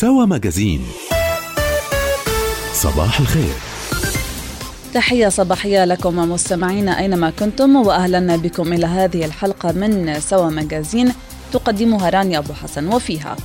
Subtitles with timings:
[0.00, 0.86] سوا ماجازين.
[2.72, 3.54] صباح الخير.
[4.94, 11.12] تحية صباحية لكم مستمعينا أينما كنتم وأهلا بكم إلى هذه الحلقة من سوا ماجازين
[11.52, 12.88] تقدمها رانيا أبو حسن.
[12.88, 13.36] وفيها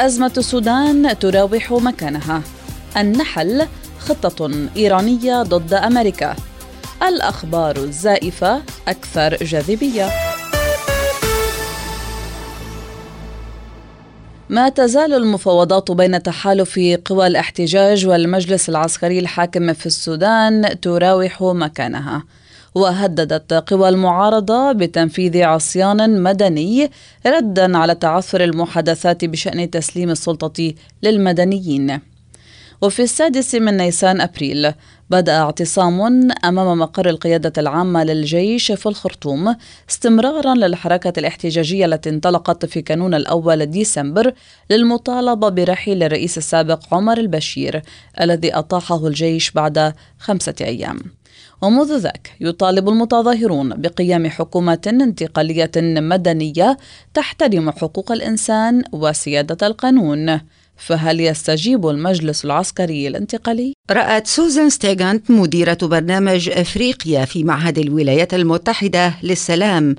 [0.00, 2.42] أزمة السودان تراوح مكانها.
[2.96, 3.66] النحل
[3.98, 6.36] خطة إيرانية ضد أمريكا.
[7.08, 10.10] الأخبار الزائفة أكثر جاذبية.
[14.48, 22.24] ما تزال المفاوضات بين تحالف قوى الاحتجاج والمجلس العسكري الحاكم في السودان تراوح مكانها.
[22.74, 26.90] وهددت قوى المعارضة بتنفيذ عصيان مدني
[27.26, 32.00] ردا على تعثر المحادثات بشأن تسليم السلطة للمدنيين.
[32.82, 34.72] وفي السادس من نيسان أبريل
[35.10, 36.00] بدأ اعتصام
[36.44, 39.56] أمام مقر القيادة العامة للجيش في الخرطوم
[39.90, 44.32] استمرارا للحركة الاحتجاجية التي انطلقت في كانون الأول ديسمبر
[44.70, 47.82] للمطالبة برحيل الرئيس السابق عمر البشير
[48.20, 50.98] الذي أطاحه الجيش بعد خمسة أيام.
[51.62, 56.76] ومنذ ذاك يطالب المتظاهرون بقيام حكومة انتقالية مدنية
[57.14, 60.40] تحترم حقوق الإنسان وسيادة القانون.
[60.76, 69.14] فهل يستجيب المجلس العسكري الانتقالي؟ رأت سوزان ستيغانت مديرة برنامج أفريقيا في معهد الولايات المتحدة
[69.22, 69.96] للسلام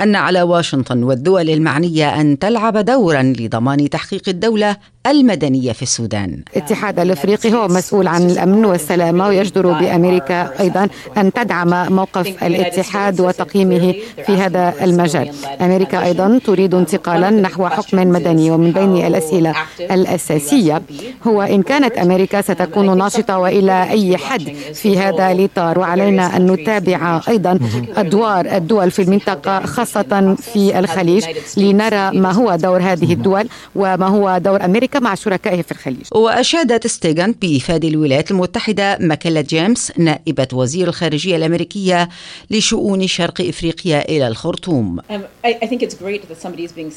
[0.00, 6.98] أن على واشنطن والدول المعنية أن تلعب دورا لضمان تحقيق الدولة المدنية في السودان الاتحاد
[7.00, 13.94] الإفريقي هو مسؤول عن الأمن والسلامه ويجدر بأمريكا أيضا أن تدعم موقف الاتحاد وتقييمه
[14.26, 15.30] في هذا المجال.
[15.60, 20.82] أمريكا أيضا تريد انتقالا نحو حكم مدني ومن بين الأسئلة الأساسية
[21.26, 24.42] هو إن كانت أمريكا ستكون ناشطة وإلى أي حد
[24.74, 27.58] في هذا الإطار وعلينا أن نتابع أيضا
[27.96, 31.24] أدوار الدول في المنطقة خاصة في الخليج
[31.56, 36.06] لنرى ما هو دور هذه الدول وما هو دور أمريكا ذلك مع شركائه في الخليج.
[36.12, 42.08] وأشادت ستيغان بإفادة الولايات المتحدة ماكيلا جيمس نائبة وزير الخارجية الأمريكية
[42.50, 45.00] لشؤون شرق إفريقيا إلى الخرطوم.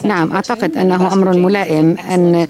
[0.03, 2.47] نعم أعتقد أنه أمر ملائم أن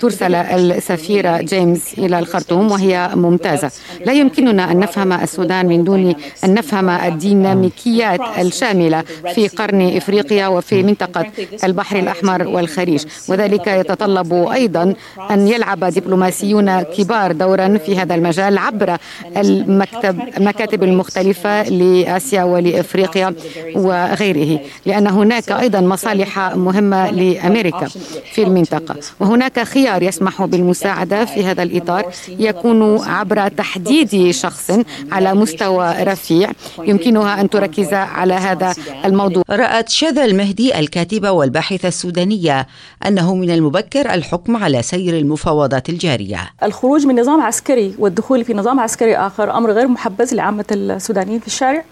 [0.00, 3.70] ترسل السفيرة جيمس إلى الخرطوم وهي ممتازة.
[4.06, 9.04] لا يمكننا أن نفهم السودان من دون أن نفهم الديناميكيات الشاملة
[9.34, 11.26] في قرن إفريقيا وفي منطقة
[11.64, 13.04] البحر الأحمر والخليج.
[13.28, 14.94] وذلك يتطلب أيضا
[15.30, 18.96] أن يلعب دبلوماسيون كبار دورا في هذا المجال عبر
[19.36, 23.34] المكتب المكاتب المختلفة لآسيا ولإفريقيا
[23.74, 27.88] وغيره لأن هناك أيضا مصالح مهمة لأمريكا
[28.32, 28.96] في المنطقة.
[29.20, 34.70] وهناك خيار يسمح بالمساعدة في هذا الإطار يكون عبر تحديد شخص
[35.12, 36.50] على مستوى رفيع
[36.84, 38.74] يمكنها أن تركز على هذا
[39.04, 39.42] الموضوع.
[39.50, 42.66] رأت شذا المهدي الكاتبة والباحثة السودانية
[43.06, 46.50] أنه من المبكر الحكم على سير المفاوضات الجارية.
[46.62, 51.46] الخروج من نظام عسكري والدخول في نظام عسكري آخر أمر غير محبذ لعامة السودانيين في
[51.46, 51.84] الشارع.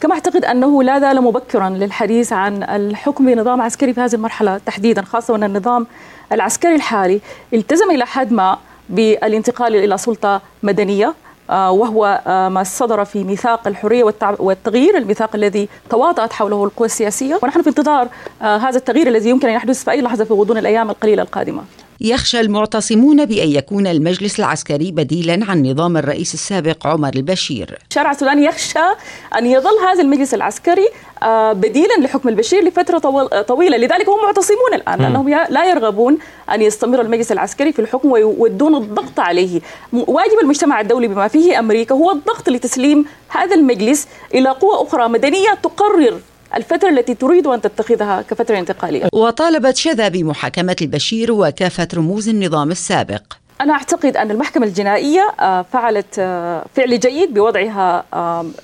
[0.00, 4.58] كما أعتقد أنه لا زال مبكرا للحديث عن الحكم بنظام عسكري في هذه المرحلة.
[4.58, 5.86] تحديدا خاصة أن النظام
[6.32, 7.20] العسكري الحالي
[7.54, 8.58] التزم إلى حد ما
[8.88, 11.14] بالانتقال إلى سلطة مدنية
[11.50, 14.04] آه، وهو آه، ما صدر في ميثاق الحرية
[14.38, 17.38] والتغيير الميثاق الذي تواطأت حوله القوى السياسية.
[17.42, 18.08] ونحن في انتظار
[18.42, 21.62] آه، هذا التغيير الذي يمكن أن يحدث في أي لحظة في غضون الأيام القليلة القادمة.
[22.04, 27.78] يخشى المعتصمون بأن يكون المجلس العسكري بديلا عن نظام الرئيس السابق عمر البشير.
[27.90, 28.78] الشارع السوداني يخشى
[29.38, 30.88] أن يظل هذا المجلس العسكري
[31.22, 32.98] آه، بديلا لحكم البشير لفترة
[33.42, 33.76] طويلة.
[33.76, 36.18] لذلك هم معتصمون الآن لأنهم لا يرغبون
[36.54, 39.60] أن يستمر المجلس العسكري في الحكم ويودون الضغط عليه.
[39.92, 45.54] واجب المجتمع الدولي بما فيه أمريكا هو الضغط لتسليم هذا المجلس إلى قوى أخرى مدنية
[45.62, 46.20] تقرر
[46.56, 49.08] الفترة التي تريد أن تتخذها كفترة انتقالية.
[49.12, 53.22] وطالبت شذا بمحاكمة البشير وكافة رموز النظام السابق.
[53.60, 58.04] أنا أعتقد أن المحكمة الجنائية آه، فعلت آه، فعل جيد بوضعها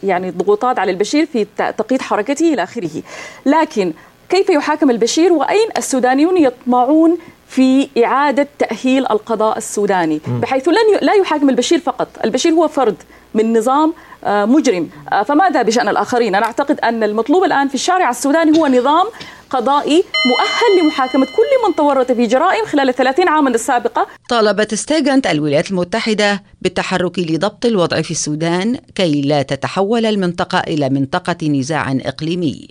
[0.02, 3.02] يعني ضغوطات على البشير في تقييد حركته إلى آخره.
[3.46, 3.92] لكن
[4.28, 7.18] كيف يحاكم البشير؟ وأين السودانيون يطمعون
[7.48, 12.08] في إعادة تأهيل القضاء السوداني؟ بحيث لن لا يحاكم البشير فقط.
[12.24, 12.96] البشير هو فرد
[13.34, 13.94] من نظام
[14.26, 14.90] مجرم.
[15.12, 19.06] آه، فماذا بشأن الآخرين؟ أنا أعتقد أن المطلوب الآن في الشارع السوداني هو نظام
[19.50, 24.06] قضائي مؤهل لمحاكمة كل من تورط في جرائم خلال الثلاثين عاما السابقة.
[24.28, 31.48] طالبت ستيغانت الولايات المتحدة بالتحرك لضبط الوضع في السودان كي لا تتحول المنطقة إلى منطقة
[31.48, 32.68] نزاع إقليمي.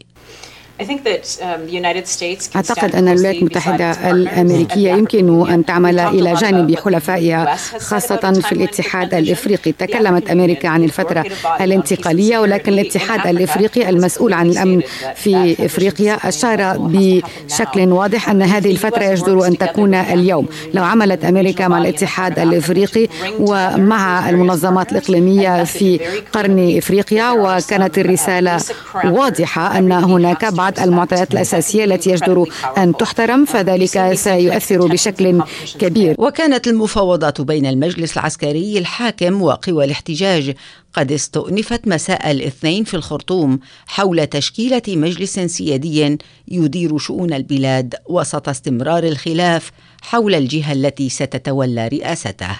[2.55, 9.71] أعتقد أن الولايات المتحدة الأمريكية يمكن أن تعمل إلى جانب حلفائها خاصة في الاتحاد الإفريقي.
[9.71, 11.25] تكلمت أمريكا عن الفترة
[11.61, 14.81] الانتقالية ولكن الاتحاد الإفريقي المسؤول عن الأمن
[15.15, 20.47] في إفريقيا أشار بشكل واضح أن هذه الفترة يجدر أن تكون اليوم.
[20.73, 23.07] لو عملت أمريكا مع الاتحاد الإفريقي
[23.39, 25.99] ومع المنظمات الإقليمية في
[26.33, 28.57] قرن إفريقيا وكانت الرسالة
[29.05, 35.43] واضحة أن هناك بعض بعض المعطيات الأساسية التي يجدر أن تحترم فذلك سيؤثر بشكل
[35.79, 40.55] كبير وكانت المفاوضات بين المجلس العسكري الحاكم وقوى الاحتجاج
[40.93, 46.17] قد استؤنفت مساء الاثنين في الخرطوم حول تشكيلة مجلس سيادي
[46.47, 49.71] يدير شؤون البلاد وسط استمرار الخلاف
[50.01, 52.59] حول الجهة التي ستتولى رئاسته.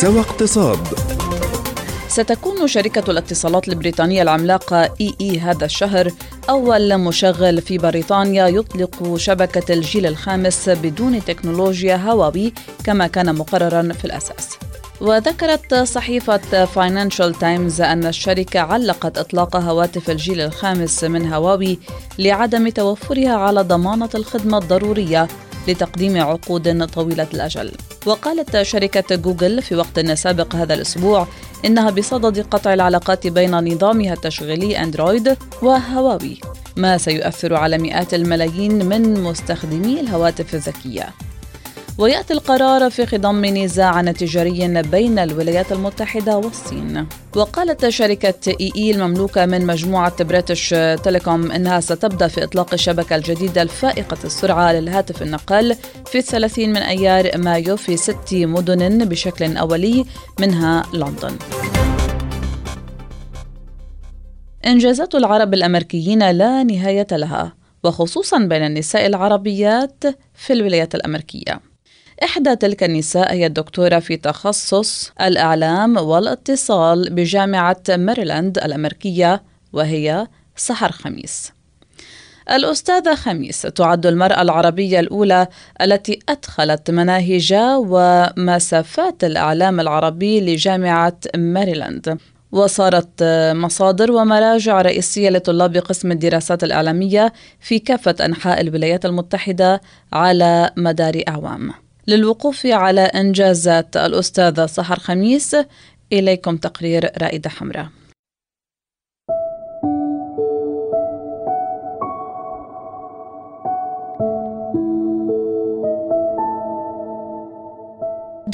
[0.00, 1.13] سوا اقتصاد
[2.08, 6.10] ستكون شركة الاتصالات البريطانية العملاقة إي إي هذا الشهر
[6.50, 12.52] أول مشغل في بريطانيا يطلق شبكة الجيل الخامس بدون تكنولوجيا هواوي
[12.84, 14.58] كما كان مقررا في الأساس.
[15.00, 21.78] وذكرت صحيفة فاينانشال تايمز أن الشركة علقت إطلاق هواتف الجيل الخامس من هواوي
[22.18, 25.28] لعدم توفرها على ضمانة الخدمة الضرورية
[25.68, 27.72] لتقديم عقود طويلة الأجل.
[28.06, 31.26] وقالت شركة جوجل في وقت سابق هذا الأسبوع
[31.64, 36.40] إنها بصدد قطع العلاقات بين نظامها التشغيلي أندرويد وهواوي
[36.76, 41.08] ما سيؤثر على مئات الملايين من مستخدمي الهواتف الذكية.
[41.98, 47.06] ويأتي القرار في خضم نزاع تجاري بين الولايات المتحدة والصين.
[47.36, 50.74] وقالت شركة إي إي المملوكة من مجموعة بريتش
[51.04, 55.76] تيليكوم إنها ستبدأ في إطلاق الشبكة الجديدة الفائقة السرعة للهاتف النقال
[56.06, 60.04] في الثلاثين من أيار مايو في ست مدن بشكل أولي
[60.40, 61.36] منها لندن.
[64.66, 67.54] إنجازات العرب الأمريكيين لا نهاية لها
[67.84, 70.04] وخصوصا بين النساء العربيات
[70.34, 71.73] في الولايات الأمريكية.
[72.22, 80.26] إحدى تلك النساء هي الدكتورة في تخصص الإعلام والاتصال بجامعة ميريلاند الأمريكية وهي
[80.56, 81.52] سحر خميس.
[82.50, 85.46] الأستاذة خميس تعد المرأة العربية الأولى
[85.80, 92.18] التي أدخلت مناهج ومسافات الإعلام العربي لجامعة ميريلاند
[92.52, 93.22] وصارت
[93.52, 99.80] مصادر ومراجع رئيسية لطلاب قسم الدراسات الإعلامية في كافة أنحاء الولايات المتحدة
[100.12, 101.83] على مدار أعوام.
[102.08, 105.56] للوقوف على إنجازات الأستاذة سحر خميس.
[106.12, 107.88] إليكم تقرير رائدة حمراء.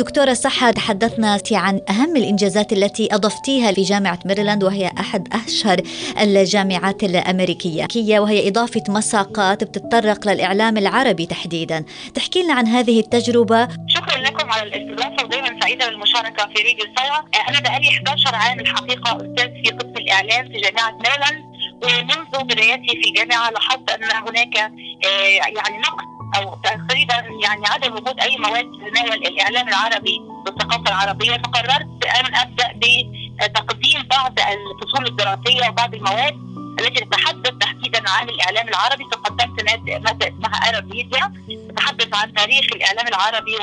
[0.00, 5.81] دكتورة صحة تحدثنا عن أهم الإنجازات التي أضفتيها لجامعة ميريلاند وهي أحد أشهر
[6.20, 7.87] الجامعات الأمريكية
[8.20, 11.85] وهي إضافة مساقات بتتطرق للإعلام العربي تحديدا.
[12.14, 13.69] تحكي لنا عن هذه التجربة.
[13.88, 19.17] شكرا لكم على الاستضافة ودائما سعيدة بالمشاركة في راديو سوا أنا بقالي 11 عام الحقيقة
[19.17, 21.44] أستاذ في قسم الإعلام في جامعة ميريلاند
[21.82, 25.08] ومنذ بداياتي في جامعة لاحظت أن هناك آه،
[25.56, 32.04] يعني نقص أو تقريبا يعني عدم وجود أي مواد تتناول الإعلام العربي والثقافه العربية فقررت
[32.04, 32.72] أن أبدأ
[33.40, 36.50] بتقديم بعض الفصول الدراسية وبعض المواد
[36.80, 39.04] التي تتحدث تحديدا عن الإعلام العربي.
[39.12, 41.32] فقدمت مادة اسمها ارب ميديا
[41.68, 43.56] تتحدث عن تاريخ الإعلام العربي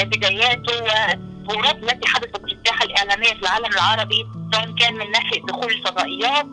[0.00, 5.72] وبداياته والتطورات التي حدثت في الساحة الإعلامية في العالم العربي سواء كان من ناحية دخول
[5.72, 6.46] الفضائيات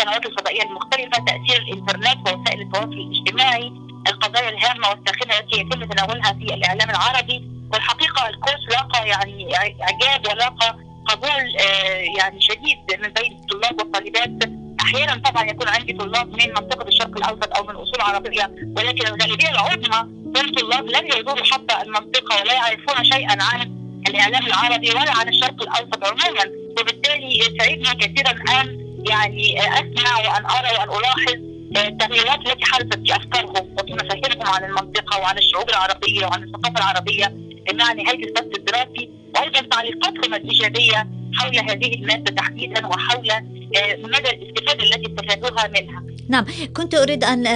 [0.00, 3.72] القنوات الفضائية المختلفة تأثير الإنترنت ووسائل التواصل الاجتماعي
[4.08, 10.76] القضايا الهامه والساخنه التي يتم تناولها في الإعلام العربي والحقيقة الكورس لاقى يعني إعجاب ولاقى
[11.08, 14.50] قبول آه، يعني شديد من بين الطلاب والطالبات.
[14.80, 19.50] أحيانا طبعا يكون عندي طلاب من منطقة الشرق الأوسط أو من أصول عربية ولكن الغالبية
[19.50, 25.28] العظمى من طلاب لم يزوروا حتى المنطقة ولا يعرفون شيئا عن الإعلام العربي ولا عن
[25.28, 26.44] الشرق الأوسط عموما.
[26.80, 33.76] وبالتالي يسعدني كثيرا أن يعني أسمع وأن أرى وأن ألاحظ التغييرات التي حدثت في أفكارهم
[33.78, 37.36] وفي مفاهيمهم عن المنطقة وعن الشعوب العربية وعن الثقافة العربية
[37.74, 41.06] مع نهاية الفصل الدراسي وأيضا تعليقاتهم الإيجابية
[41.38, 46.02] حول هذه المادة تحديدا وحول آه، مدى الاستفادة التي استفادوها منها.
[46.28, 46.44] نعم
[46.76, 47.46] كنت أريد أن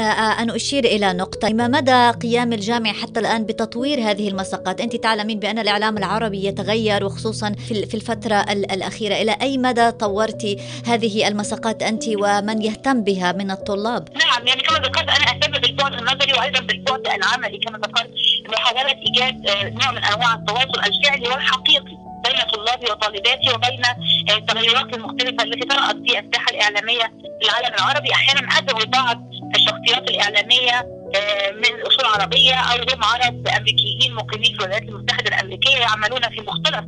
[0.41, 1.49] أن أشير إلى نقطة.
[1.49, 7.05] ما مدى قيام الجامعة حتى الآن بتطوير هذه المساقات؟ أنت تعلمين بأن الإعلام العربي يتغير
[7.05, 9.15] وخصوصا في الفترة الأخيرة.
[9.15, 14.79] إلى أي مدى طورتي هذه المساقات أنت ومن يهتم بها من الطلاب؟ نعم يعني كما
[14.79, 17.59] ذكرت أنا أهتم بالبعد النظري وأيضا بالبعد العملي.
[17.59, 18.11] كما ذكرت
[18.49, 22.12] محاولة إيجاد آه، نوع من أنواع التواصل الفعلي والحقيقي.
[22.25, 23.83] بين طلابي وطالباتي وبين
[24.31, 27.02] التغيرات المختلفة التي طرأت في الساحة الإعلامية
[27.41, 28.12] في العالم العربي.
[28.12, 29.19] أحيانا أدعو بعض
[29.55, 35.76] الشخصيات الإعلامية آه، من أصول عربية أو هم عرب أمريكيين مقيمين في الولايات المتحدة الأمريكية
[35.76, 36.85] يعملون في مختلف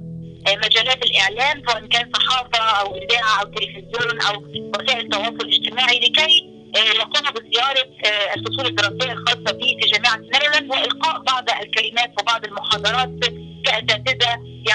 [0.48, 4.42] آه، مجالات الإعلام سواء كان صحافة أو إذاعة أو تلفزيون أو
[4.78, 6.54] وسائل التواصل الاجتماعي لكي
[6.96, 7.88] يقوموا بزيارة
[8.36, 13.08] الفصول الدراسية الخاصة به في جامعة ميرلاند وإلقاء بعض الكلمات وبعض المحاضرات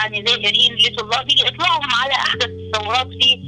[0.04, 3.40] يعني زائرين لطلابه لإطلاعهم على أحدث التطورات في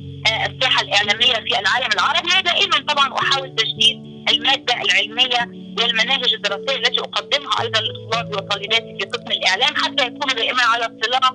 [0.46, 3.98] الساحة الإعلامية في العالم العربي ودائما طبعا أحاول تجديد
[4.29, 10.63] المادة العلمية والمناهج الدراسية التي أقدمها أيضا لطلابي وطالباتي في قسم الإعلام حتى يكونوا دائما
[10.63, 11.29] على اطلاع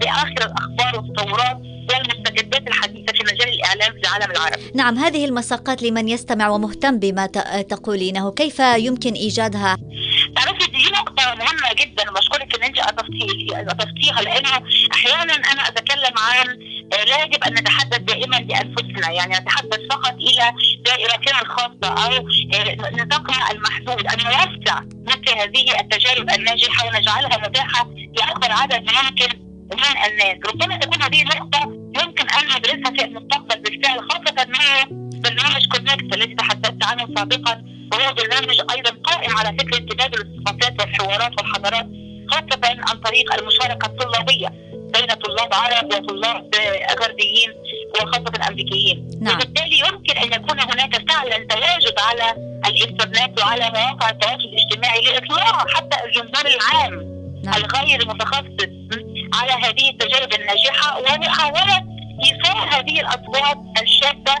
[0.00, 1.56] بآخر الأخبار والتطورات
[1.90, 4.62] والمستجدات الحديثة في مجال الإعلام في العالم العربي.
[4.74, 7.26] نعم هذه المساقات لمن يستمع ومهتم بما
[7.68, 9.78] تقولينه، كيف يمكن إيجادها؟
[10.36, 12.78] تعرفي دي نقطة مهمة جدا وبشكرك ان انت
[13.70, 14.22] أضفتيها.
[14.22, 16.46] لأنه أحيانا أنا أتكلم عن
[17.08, 19.10] لا يجب أن نتحدث دائما لأنفسنا.
[19.10, 20.52] يعني نتحدث فقط إلى
[20.84, 22.28] دائرتنا الخاصة أو
[22.92, 24.06] نطاقنا المحدود.
[24.06, 30.36] ان نوسع مثل هذه التجارب الناجحة ونجعلها متاحة لأكبر عدد ممكن من الناس.
[30.48, 31.62] ربما تكون هذه نقطه
[32.02, 34.84] يمكن أن ندرسها في المستقبل بالفعل خاصة مع
[35.20, 37.62] برنامج كونكت الذي تحدثت عنه سابقا.
[37.92, 41.86] وهو برنامج أيضا قائم على فكرة تبادل الثقافات والحوارات والحضارات.
[42.36, 44.48] خاصه عن طريق المشاركة الطلابية
[44.94, 46.50] بين طلاب عرب وطلاب
[47.02, 47.50] غربيين
[47.94, 49.34] وخاصة امريكيين نعم.
[49.34, 52.34] وبالتالي يمكن أن يكون هناك فعلا تواجد على
[52.66, 56.94] الإنترنت وعلى مواقع التواصل الاجتماعي لإطلاع حتى الجمهور العام
[57.44, 57.54] نعم.
[57.54, 58.70] الغير متخصص
[59.34, 61.84] على هذه التجارب الناجحة ومحاولة
[62.24, 64.34] ايصال هذه الأصوات الشابه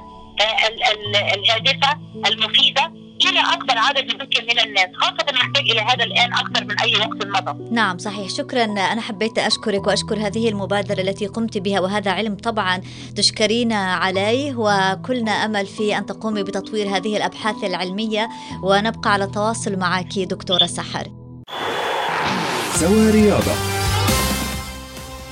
[1.34, 2.92] الهادفة المفيدة
[3.24, 7.26] إلى اكبر عدد ممكن من الناس خاصة نحتاج إلى هذا الآن أكثر من أي وقت
[7.26, 7.74] مضى.
[7.74, 8.30] نعم صحيح.
[8.30, 8.64] شكرا.
[8.64, 12.80] أنا حبيت أشكرك وأشكر هذه المبادرة التي قمت بها وهذا علم طبعا
[13.16, 14.54] تشكرين عليه.
[14.56, 18.28] وكلنا أمل في أن تقومي بتطوير هذه الأبحاث العلمية
[18.62, 21.06] ونبقى على تواصل معك دكتورة سحر.
[22.74, 23.52] سوا رياضة.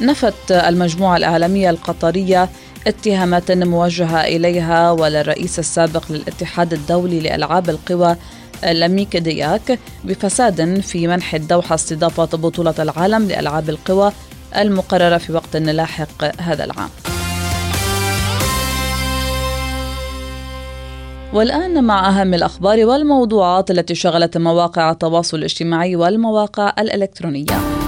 [0.01, 2.49] نفت المجموعة الاعلاميه القطرية
[2.87, 8.17] اتهامات موجهة إليها وللرئيس السابق للاتحاد الدولي لألعاب القوى
[8.65, 14.13] لميك دياك بفساد في منح الدوحة استضافة بطولة العالم لألعاب القوى
[14.57, 16.91] المقررة في وقت لاحق هذا العام.
[21.33, 27.84] والآن مع أهم الأخبار والموضوعات التي شغلت مواقع التواصل الاجتماعي والمواقع الإلكترونية.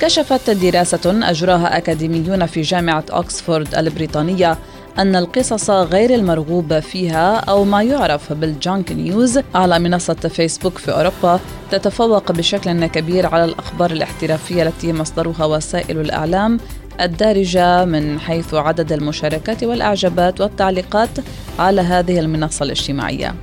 [0.00, 4.58] كشفت دراسة أجراها أكاديميون في جامعة أكسفورد البريطانية
[4.98, 11.40] أن القصص غير المرغوب فيها أو ما يعرف بالجانك نيوز على منصة فيسبوك في أوروبا
[11.70, 16.60] تتفوق بشكل كبير على الأخبار الاحترافية التي مصدرها وسائل الإعلام
[17.00, 21.10] الدارجة من حيث عدد المشاركات والإعجابات والتعليقات
[21.58, 23.34] على هذه المنصة الاجتماعية.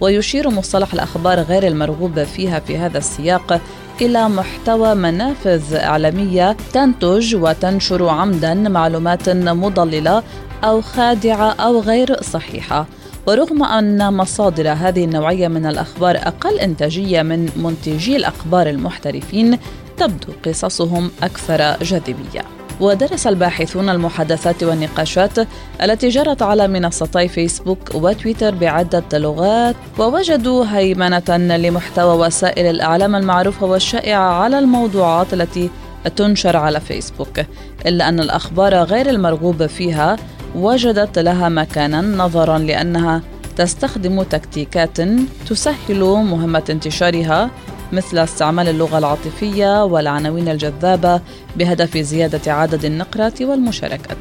[0.00, 3.60] ويشير مصطلح الأخبار غير المرغوب فيها في هذا السياق
[4.00, 10.22] إلى محتوى منافذ اعلاميه تنتج وتنشر عمدا معلومات مضللة
[10.64, 12.86] أو خادعة أو غير صحيحة.
[13.26, 19.58] ورغم أن مصادر هذه النوعية من الأخبار أقل إنتاجية من منتجي الأخبار المحترفين
[19.96, 22.63] تبدو قصصهم أكثر جاذبية.
[22.80, 25.38] ودرس الباحثون المحادثات والنقاشات
[25.82, 34.42] التي جرت على منصتي فيسبوك وتويتر بعدة لغات ووجدوا هيمنة لمحتوى وسائل الإعلام المعروفة والشائعة
[34.42, 35.70] على الموضوعات التي
[36.16, 37.40] تنشر على فيسبوك
[37.86, 40.16] إلا أن الأخبار غير المرغوب فيها
[40.54, 43.22] وجدت لها مكانا نظرا لأنها
[43.56, 45.00] تستخدم تكتيكات
[45.48, 47.50] تسهل مهمة انتشارها
[47.94, 51.20] مثل استعمال اللغة العاطفية والعناوين الجذابة
[51.56, 54.18] بهدف زيادة عدد النقرات والمشاركات.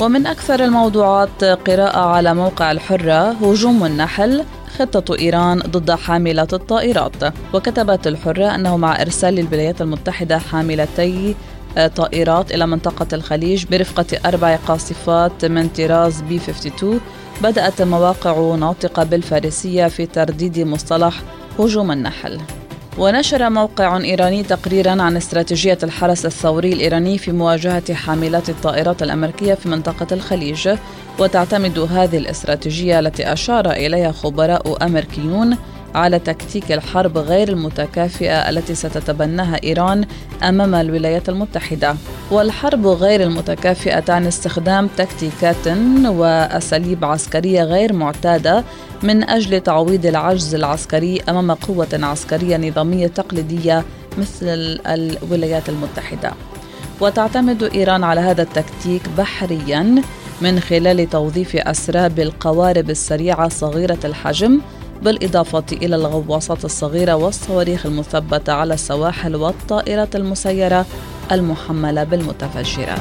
[0.00, 4.44] ومن أكثر الموضوعات قراءة على موقع الحرة هجوم النحل
[4.78, 11.34] خطة إيران ضد حاملات الطائرات وكتبت الحرة أنه مع إرسال الولايات المتحدة حاملتي
[11.96, 17.00] طائرات إلى منطقة الخليج برفقة أربع قاصفات من طراز بي 52
[17.42, 21.22] بدأت مواقع ناطقة بالفارسية في ترديد مصطلح
[21.58, 22.40] هجوم النحل.
[22.98, 29.68] ونشر موقع إيراني تقريرا عن استراتيجية الحرس الثوري الإيراني في مواجهة حاملات الطائرات الأمريكية في
[29.68, 30.68] منطقة الخليج.
[31.18, 35.56] وتعتمد هذه الاستراتيجية التي أشار إليها خبراء أمريكيون
[35.94, 40.04] على تكتيك الحرب غير المتكافئة التي ستتبناها إيران
[40.42, 41.96] أمام الولايات المتحدة.
[42.30, 45.66] والحرب غير المتكافئة تعني استخدام تكتيكات
[46.06, 48.64] وأساليب عسكرية غير معتادة
[49.02, 53.84] من أجل تعويض العجز العسكري أمام قوة عسكرية نظامية تقليدية
[54.18, 54.46] مثل
[54.86, 56.32] الولايات المتحدة.
[57.00, 60.02] وتعتمد إيران على هذا التكتيك بحريا
[60.40, 64.60] من خلال توظيف أسراب القوارب السريعة صغيرة الحجم
[65.02, 70.86] بالإضافة إلى الغواصات الصغيرة والصواريخ المثبتة على السواحل والطائرات المسيرة
[71.32, 73.00] المحملة بالمتفجرات.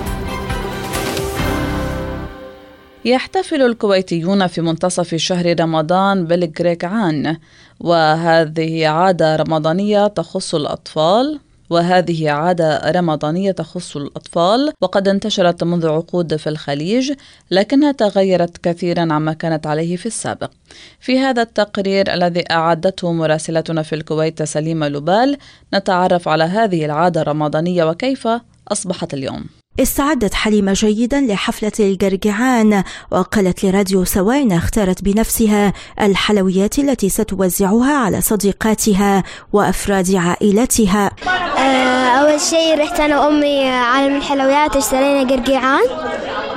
[3.05, 7.37] يحتفل الكويتيون في منتصف شهر رمضان بالجريكعان
[7.79, 16.49] وهذه عادة رمضانية تخص الأطفال وهذه عادة رمضانية تخص الأطفال وقد انتشرت منذ عقود في
[16.49, 17.13] الخليج
[17.51, 20.51] لكنها تغيرت كثيرا عما كانت عليه في السابق.
[20.99, 25.37] في هذا التقرير الذي أعدته مراسلتنا في الكويت سليمة لبال
[25.73, 28.27] نتعرف على هذه العادة الرمضانية وكيف
[28.71, 29.58] أصبحت اليوم.
[29.79, 39.23] استعدت حليمة جيدا لحفلة الجرجعان وقالت لراديو سواء اختارت بنفسها الحلويات التي ستوزعها على صديقاتها
[39.53, 41.11] وأفراد عائلتها.
[41.57, 45.85] آه، أول شيء رحت أنا وأمي عالم الحلويات اشترينا جرجعان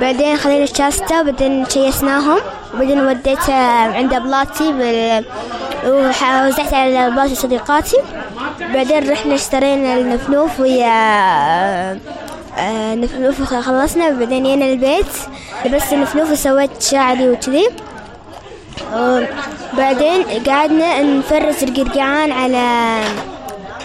[0.01, 2.39] بعدين خلينا الشاستا وبعدين شيسناهم
[2.73, 5.25] وبعدين وديتها عند أبلاتي بال...
[5.85, 7.97] ووزعت على أبلاتي صديقاتي
[8.73, 11.99] بعدين رحنا اشترينا النفنوف ويا
[12.57, 15.05] آه، نفنوف خلصنا بعدين جينا البيت.
[15.65, 17.67] لبست النفنوف وسويت شعري وكذي.
[19.77, 22.57] بعدين قعدنا نفرز القرقعان على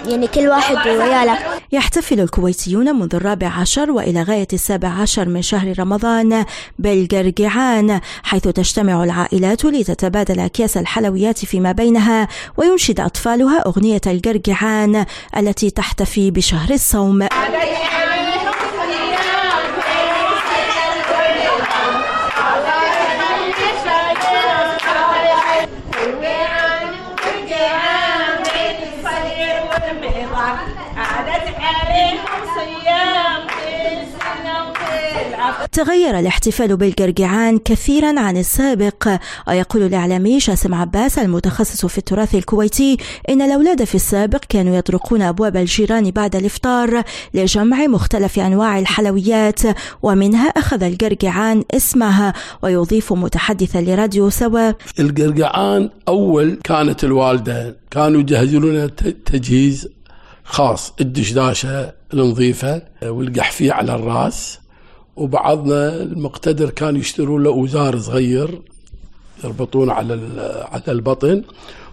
[0.07, 1.39] يعني كل واحد وياله.
[1.73, 6.45] يحتفل الكويتيون منذ الرابع عشر وإلى غاية السابع عشر من شهر رمضان
[6.79, 15.07] بالقرقعان حيث تجتمع العائلات لتتبادل أكياس الحلويات فيما بينها وينشد أطفالها أغنية القرقعان
[15.37, 17.29] التي تحتفي بشهر الصوم.
[35.73, 39.19] تغير الاحتفال بالقرقعان كثيرا عن السابق.
[39.49, 42.97] ويقول الإعلامي جاسم عباس المتخصص في التراث الكويتي
[43.28, 47.02] إن الأولاد في السابق كانوا يطرقون أبواب الجيران بعد الإفطار
[47.35, 49.61] لجمع مختلف أنواع الحلويات
[50.02, 54.73] ومنها أخذ القرقعان اسمها ويضيف متحدثا لراديو سوا.
[55.00, 59.88] القرقعان أول كانت الوالدة كانوا يجهزون تجهيز
[60.45, 64.59] خاص الدشداشة النظيفة والقحفية على الرأس.
[65.19, 68.61] وبعضنا المقتدر كان يشترون له وزار صغير
[69.45, 70.15] يربطونه على
[70.73, 71.43] على البطن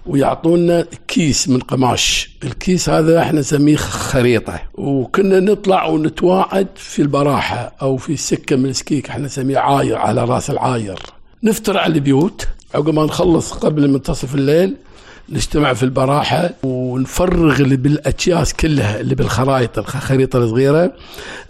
[0.05, 2.29] ويعطونا كيس من قماش.
[2.43, 4.59] الكيس هذا إحنا نسميه خريطة.
[4.73, 10.49] وكنا نطلع ونتواعد في البراحة أو في السكه من السكيك إحنا نسميه عاير على رأس
[10.49, 10.99] العاير.
[11.43, 14.75] نفتر على البيوت عقب ما نخلص قبل منتصف الليل
[15.29, 20.93] نجتمع في البراحة ونفرغ اللي بالأكياس كلها اللي بالخرائط الخريطة الصغيرة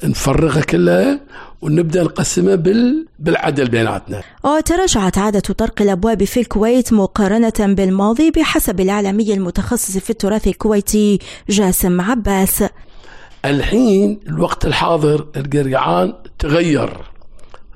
[0.04, 1.20] نفرغها كلها
[1.62, 3.06] ونبدأ نقسمها بال...
[3.20, 4.22] بالعدل بيناتنا.
[4.44, 12.02] وتراجعت عادة طرق الأبواب في الكويت مقارنة بالماضي بحسب الإعلامي المتخصص في التراث الكويتي جاسم
[12.02, 12.64] عباس.
[13.46, 16.90] الحين الوقت الحاضر القرقعان تغير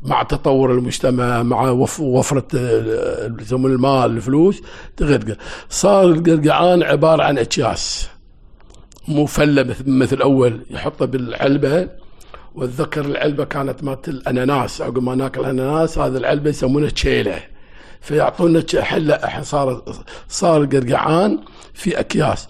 [0.03, 2.47] مع تطور المجتمع مع وفرة
[3.51, 4.61] المال الفلوس
[4.97, 5.37] تغير
[5.69, 8.07] صار القرقعان عبارة عن أكياس
[9.07, 11.87] مو فلة مثل أول يحطها بالعلبة
[12.55, 14.81] واتذكر العلبة كانت مالت الأناناس.
[14.81, 17.39] عقب ما ناكل اناناس هذه العلبة يسمونها تشيلة.
[18.01, 19.83] فيعطونا حلة صار
[20.29, 21.39] صار القرقعان
[21.73, 22.47] في أكياس.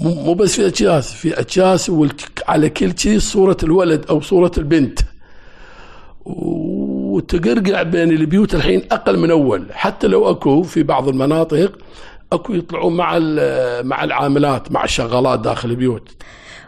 [0.00, 1.92] مو بس في أكياس في أكياس
[2.48, 4.98] على كل شيء صورة الولد أو صورة البنت.
[6.24, 9.66] وتقرقع بين البيوت الحين أقل من أول.
[9.72, 11.78] حتى لو أكو في بعض المناطق
[12.32, 13.18] أكو يطلعون مع
[13.82, 16.10] مع العاملات مع الشغالات داخل البيوت.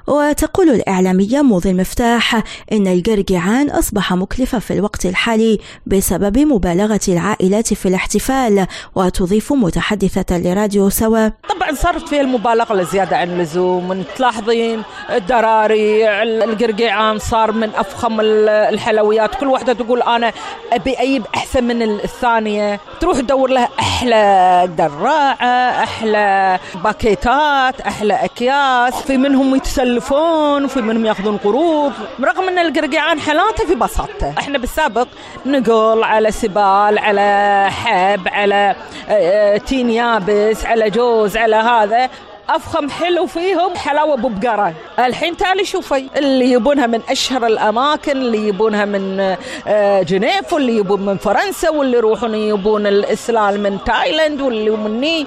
[0.08, 2.42] وتقول الإعلامية موضي المفتاح
[2.72, 10.90] إن القرقعان أصبح مكلفا في الوقت الحالي بسبب مبالغة العائلات في الاحتفال وتضيف متحدثة لراديو
[10.90, 11.28] سوا.
[11.28, 19.34] طبعا صارت فيها المبالغة الزيادة عن اللزوم تلاحظين الدراري القرقعان صار من أفخم الحلويات.
[19.34, 20.32] كل واحدة تقول أنا
[20.72, 22.80] أبي أجيب أحسن من الثانية.
[23.00, 28.94] تروح تدور لها أحلى دراعة أحلى باكيتات أحلى أكياس.
[28.94, 34.58] في منهم يتسلوا يسلفون وفي منهم ياخذون قروض رغم أن القرقعان حالاته في بساطته إحنا
[34.58, 35.08] بالسابق
[35.46, 38.76] نقل على سبال على حب على
[39.08, 42.10] آه، آه، تين يابس على جوز على هذا.
[42.48, 48.84] أفخم حلو فيهم حلاوة ببقره الحين تعالي شوفي اللي يبونها من أشهر الأماكن اللي يبونها
[48.84, 55.26] من آه، جنيف واللي يبون من فرنسا واللي يروحون يبون السلال من تايلاند واللي مني.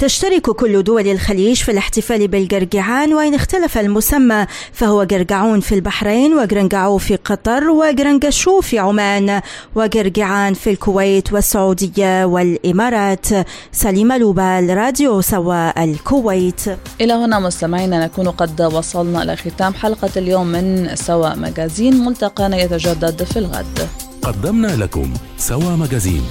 [0.00, 6.98] تشترك كل دول الخليج في الاحتفال بالقرقعان وإن اختلف المسمى فهو قرقعون في البحرين وقرنقعو
[6.98, 9.40] في قطر وقرنقشو في عمان
[9.74, 13.26] وقرقعان في الكويت والسعودية والإمارات.
[13.72, 16.60] سليمة لبال راديو سوا الكويت.
[17.00, 23.24] إلى هنا مستمعينا نكون قد وصلنا إلى ختام حلقة اليوم من سوا مجازين ملتقانا يتجدد
[23.24, 23.88] في الغد.
[24.22, 26.22] قدمنا لكم سوا مجازين